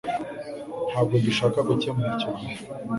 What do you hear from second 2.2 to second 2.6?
gihe.